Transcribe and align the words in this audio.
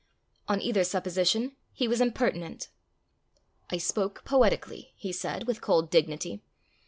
On 0.47 0.59
either 0.59 0.83
supposition, 0.83 1.55
he 1.73 1.87
was 1.87 2.01
impertinent. 2.01 2.69
"I 3.69 3.77
spoke 3.77 4.23
poetically," 4.25 4.93
he 4.95 5.11
said, 5.13 5.45
with 5.45 5.61
cold 5.61 5.91
dignity. 5.91 6.41